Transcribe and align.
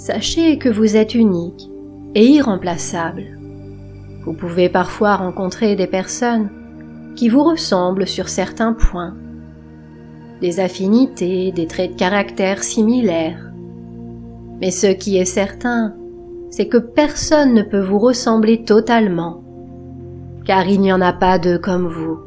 Sachez 0.00 0.56
que 0.56 0.70
vous 0.70 0.96
êtes 0.96 1.14
unique 1.14 1.68
et 2.14 2.26
irremplaçable. 2.26 3.38
Vous 4.24 4.32
pouvez 4.32 4.70
parfois 4.70 5.16
rencontrer 5.16 5.76
des 5.76 5.86
personnes 5.86 6.48
qui 7.16 7.28
vous 7.28 7.44
ressemblent 7.44 8.06
sur 8.06 8.30
certains 8.30 8.72
points, 8.72 9.14
des 10.40 10.58
affinités, 10.58 11.52
des 11.52 11.66
traits 11.66 11.92
de 11.92 11.98
caractère 11.98 12.62
similaires. 12.62 13.52
Mais 14.62 14.70
ce 14.70 14.86
qui 14.86 15.18
est 15.18 15.26
certain, 15.26 15.94
c'est 16.48 16.68
que 16.68 16.78
personne 16.78 17.52
ne 17.52 17.62
peut 17.62 17.82
vous 17.82 17.98
ressembler 17.98 18.64
totalement, 18.64 19.44
car 20.46 20.66
il 20.66 20.80
n'y 20.80 20.94
en 20.94 21.02
a 21.02 21.12
pas 21.12 21.38
deux 21.38 21.58
comme 21.58 21.88
vous. 21.88 22.20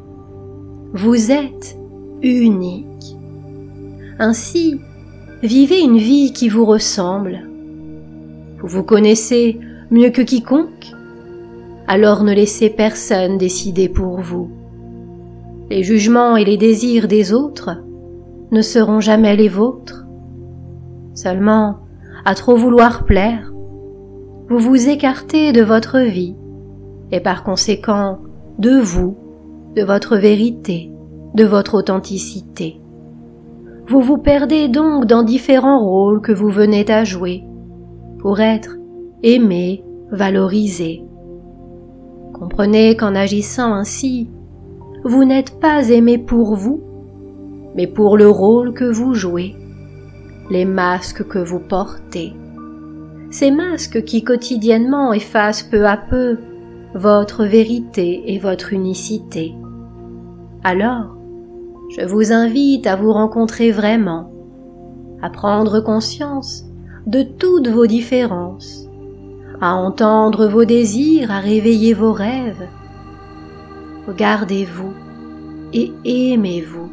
Vous 0.92 1.32
êtes 1.32 1.76
unique. 2.22 3.16
Ainsi, 4.20 4.80
vivez 5.42 5.80
une 5.80 5.98
vie 5.98 6.32
qui 6.32 6.48
vous 6.48 6.66
ressemble. 6.66 7.48
Vous 8.66 8.82
connaissez 8.82 9.60
mieux 9.90 10.08
que 10.08 10.22
quiconque? 10.22 10.90
Alors 11.86 12.24
ne 12.24 12.32
laissez 12.32 12.70
personne 12.70 13.36
décider 13.36 13.90
pour 13.90 14.20
vous. 14.20 14.48
Les 15.68 15.82
jugements 15.82 16.38
et 16.38 16.46
les 16.46 16.56
désirs 16.56 17.06
des 17.06 17.34
autres 17.34 17.82
ne 18.52 18.62
seront 18.62 19.00
jamais 19.00 19.36
les 19.36 19.50
vôtres. 19.50 20.06
Seulement, 21.12 21.76
à 22.24 22.34
trop 22.34 22.56
vouloir 22.56 23.04
plaire, 23.04 23.52
vous 24.48 24.58
vous 24.58 24.88
écartez 24.88 25.52
de 25.52 25.62
votre 25.62 25.98
vie 25.98 26.34
et 27.12 27.20
par 27.20 27.44
conséquent 27.44 28.20
de 28.58 28.80
vous 28.80 29.14
de 29.76 29.82
votre 29.82 30.16
vérité, 30.16 30.90
de 31.34 31.44
votre 31.44 31.74
authenticité. 31.74 32.80
Vous 33.88 34.00
vous 34.00 34.16
perdez 34.16 34.68
donc 34.68 35.04
dans 35.04 35.22
différents 35.22 35.80
rôles 35.84 36.22
que 36.22 36.32
vous 36.32 36.48
venez 36.48 36.90
à 36.90 37.04
jouer 37.04 37.44
pour 38.24 38.40
être 38.40 38.78
aimé, 39.22 39.84
valorisé. 40.10 41.04
Comprenez 42.32 42.96
qu'en 42.96 43.14
agissant 43.14 43.74
ainsi, 43.74 44.30
vous 45.04 45.26
n'êtes 45.26 45.60
pas 45.60 45.90
aimé 45.90 46.16
pour 46.16 46.56
vous, 46.56 46.82
mais 47.74 47.86
pour 47.86 48.16
le 48.16 48.26
rôle 48.26 48.72
que 48.72 48.90
vous 48.90 49.12
jouez, 49.12 49.54
les 50.50 50.64
masques 50.64 51.28
que 51.28 51.38
vous 51.38 51.60
portez. 51.60 52.32
Ces 53.30 53.50
masques 53.50 54.02
qui 54.04 54.24
quotidiennement 54.24 55.12
effacent 55.12 55.64
peu 55.64 55.86
à 55.86 55.98
peu 55.98 56.38
votre 56.94 57.44
vérité 57.44 58.32
et 58.32 58.38
votre 58.38 58.72
unicité. 58.72 59.52
Alors, 60.62 61.14
je 61.98 62.06
vous 62.06 62.32
invite 62.32 62.86
à 62.86 62.96
vous 62.96 63.12
rencontrer 63.12 63.70
vraiment, 63.70 64.32
à 65.20 65.28
prendre 65.28 65.80
conscience 65.80 66.64
de 67.06 67.22
toutes 67.22 67.68
vos 67.68 67.86
différences, 67.86 68.88
à 69.60 69.74
entendre 69.74 70.46
vos 70.46 70.64
désirs, 70.64 71.30
à 71.30 71.40
réveiller 71.40 71.92
vos 71.92 72.12
rêves. 72.12 72.66
Regardez-vous 74.06 74.92
et 75.72 75.92
aimez-vous. 76.04 76.90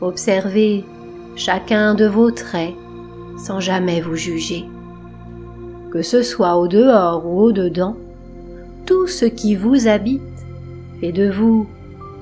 Observez 0.00 0.84
chacun 1.36 1.94
de 1.94 2.06
vos 2.06 2.30
traits 2.30 2.74
sans 3.38 3.60
jamais 3.60 4.00
vous 4.00 4.16
juger. 4.16 4.64
Que 5.92 6.02
ce 6.02 6.22
soit 6.22 6.56
au 6.56 6.66
dehors 6.66 7.26
ou 7.26 7.40
au 7.40 7.52
dedans, 7.52 7.96
tout 8.86 9.06
ce 9.06 9.24
qui 9.24 9.54
vous 9.54 9.86
habite 9.86 10.20
fait 11.00 11.12
de 11.12 11.30
vous 11.30 11.66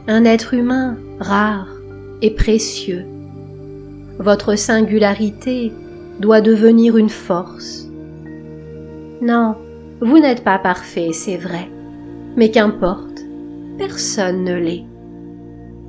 un 0.07 0.25
être 0.25 0.55
humain 0.55 0.97
rare 1.19 1.69
et 2.21 2.31
précieux. 2.31 3.05
Votre 4.19 4.57
singularité 4.57 5.73
doit 6.21 6.41
devenir 6.41 6.97
une 6.97 7.09
force. 7.09 7.89
Non, 9.21 9.57
vous 10.01 10.19
n'êtes 10.19 10.45
pas 10.45 10.59
parfait, 10.59 11.11
c'est 11.13 11.37
vrai, 11.37 11.69
mais 12.37 12.51
qu'importe, 12.51 13.25
personne 13.79 14.45
ne 14.45 14.55
l'est. 14.55 14.85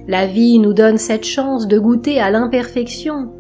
La 0.07 0.27
vie 0.27 0.59
nous 0.59 0.73
donne 0.73 0.97
cette 0.97 1.25
chance 1.25 1.67
de 1.67 1.79
goûter 1.79 2.19
à 2.19 2.29
l'imperfection 2.29 3.31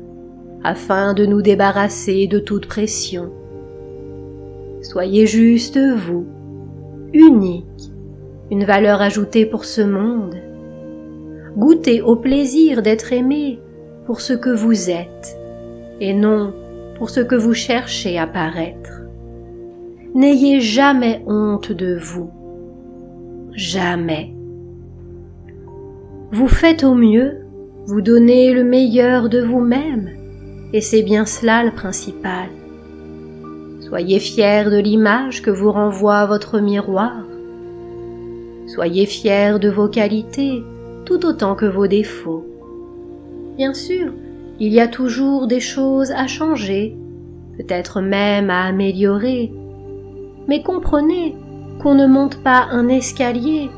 afin 0.63 1.13
de 1.13 1.25
nous 1.25 1.41
débarrasser 1.41 2.27
de 2.27 2.39
toute 2.39 2.67
pression. 2.67 3.31
Soyez 4.81 5.27
juste 5.27 5.77
vous, 5.77 6.25
unique, 7.13 7.91
une 8.51 8.63
valeur 8.63 9.01
ajoutée 9.01 9.45
pour 9.45 9.65
ce 9.65 9.81
monde 9.81 10.35
goûtez 11.57 12.01
au 12.01 12.15
plaisir 12.15 12.81
d'être 12.81 13.13
aimé 13.13 13.59
pour 14.05 14.21
ce 14.21 14.33
que 14.33 14.49
vous 14.49 14.89
êtes 14.89 15.37
et 16.01 16.13
non 16.13 16.53
pour 16.95 17.09
ce 17.09 17.19
que 17.19 17.35
vous 17.35 17.53
cherchez 17.53 18.17
à 18.17 18.27
paraître. 18.27 19.01
N'ayez 20.13 20.61
jamais 20.61 21.23
honte 21.27 21.71
de 21.71 21.97
vous. 22.01 22.29
Jamais. 23.51 24.33
Vous 26.31 26.47
faites 26.47 26.83
au 26.83 26.95
mieux, 26.95 27.45
vous 27.85 28.01
donnez 28.01 28.53
le 28.53 28.63
meilleur 28.63 29.29
de 29.29 29.41
vous-même, 29.41 30.09
et 30.73 30.81
c'est 30.81 31.03
bien 31.03 31.25
cela 31.25 31.63
le 31.63 31.71
principal. 31.71 32.49
Soyez 33.81 34.19
fiers 34.19 34.65
de 34.65 34.79
l'image 34.79 35.41
que 35.41 35.51
vous 35.51 35.71
renvoie 35.71 36.25
votre 36.25 36.59
miroir. 36.59 37.23
Soyez 38.67 39.05
fiers 39.05 39.59
de 39.59 39.69
vos 39.69 39.87
qualités, 39.87 40.63
tout 41.05 41.25
autant 41.25 41.55
que 41.55 41.65
vos 41.65 41.87
défauts. 41.87 42.45
Bien 43.57 43.73
sûr, 43.73 44.11
il 44.59 44.73
y 44.73 44.79
a 44.79 44.87
toujours 44.87 45.47
des 45.47 45.59
choses 45.59 46.11
à 46.11 46.27
changer, 46.27 46.95
peut-être 47.57 48.01
même 48.01 48.49
à 48.49 48.65
améliorer, 48.65 49.51
mais 50.47 50.61
comprenez 50.61 51.35
qu'on 51.81 51.95
ne 51.95 52.07
monte 52.07 52.41
pas 52.43 52.67
un 52.71 52.87
escalier 52.87 53.69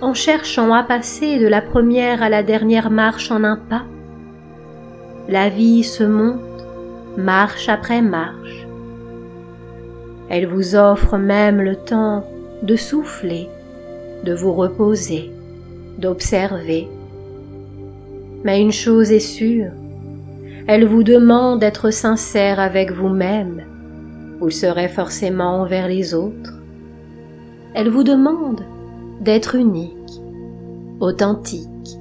en 0.00 0.14
cherchant 0.14 0.72
à 0.72 0.82
passer 0.82 1.38
de 1.38 1.46
la 1.46 1.60
première 1.60 2.22
à 2.22 2.28
la 2.28 2.42
dernière 2.42 2.90
marche 2.90 3.30
en 3.30 3.44
un 3.44 3.56
pas. 3.56 3.84
La 5.28 5.48
vie 5.48 5.84
se 5.84 6.04
monte 6.04 6.40
marche 7.16 7.68
après 7.68 8.00
marche. 8.00 8.66
Elle 10.30 10.46
vous 10.46 10.76
offre 10.76 11.16
même 11.16 11.60
le 11.60 11.76
temps 11.76 12.24
de 12.62 12.76
souffler, 12.76 13.48
de 14.24 14.34
vous 14.34 14.52
reposer 14.52 15.32
d'observer. 15.98 16.88
Mais 18.44 18.60
une 18.60 18.72
chose 18.72 19.10
est 19.10 19.18
sûre, 19.18 19.72
elle 20.68 20.84
vous 20.84 21.02
demande 21.02 21.60
d'être 21.60 21.90
sincère 21.90 22.60
avec 22.60 22.92
vous-même, 22.92 23.64
vous 24.38 24.48
le 24.48 24.52
serez 24.52 24.88
forcément 24.88 25.62
envers 25.62 25.88
les 25.88 26.12
autres. 26.12 26.52
Elle 27.74 27.88
vous 27.88 28.04
demande 28.04 28.60
d'être 29.22 29.54
unique, 29.54 30.20
authentique. 31.00 31.97